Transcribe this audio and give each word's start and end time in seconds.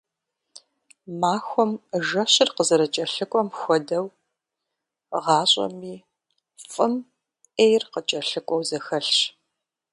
Махуэм 1.19 1.71
жэщыр 2.07 2.49
къызэрыкӀэлъыкӀуэм 2.55 3.49
хуэдэу, 3.59 4.05
гъащӀэми 5.23 5.95
фӀым 6.71 6.93
Ӏейр 7.57 7.83
кӀэлъыкӀуэу 7.91 8.65
зэхэлъщ. 8.69 9.19